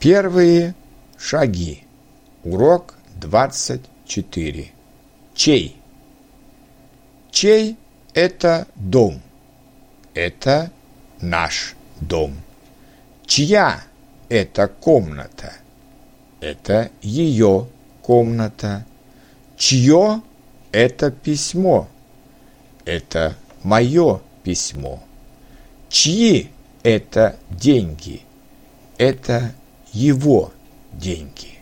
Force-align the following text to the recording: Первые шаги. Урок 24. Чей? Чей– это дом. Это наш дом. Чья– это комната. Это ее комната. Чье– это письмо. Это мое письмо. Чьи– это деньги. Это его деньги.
Первые 0.00 0.74
шаги. 1.18 1.84
Урок 2.42 2.94
24. 3.16 4.72
Чей? 5.34 5.76
Чей– 7.30 7.76
это 8.14 8.66
дом. 8.76 9.20
Это 10.14 10.70
наш 11.20 11.74
дом. 12.00 12.34
Чья– 13.26 13.84
это 14.30 14.68
комната. 14.68 15.52
Это 16.40 16.90
ее 17.02 17.68
комната. 18.00 18.86
Чье– 19.58 20.22
это 20.72 21.10
письмо. 21.10 21.88
Это 22.86 23.36
мое 23.62 24.22
письмо. 24.44 25.02
Чьи– 25.90 26.50
это 26.82 27.36
деньги. 27.50 28.22
Это 28.96 29.52
его 29.92 30.52
деньги. 30.92 31.59